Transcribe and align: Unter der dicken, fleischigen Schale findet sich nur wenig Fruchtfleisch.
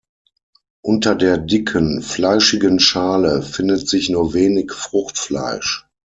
Unter 0.81 1.13
der 1.13 1.37
dicken, 1.37 2.01
fleischigen 2.01 2.79
Schale 2.79 3.43
findet 3.43 3.87
sich 3.87 4.09
nur 4.09 4.33
wenig 4.33 4.71
Fruchtfleisch. 4.71 5.87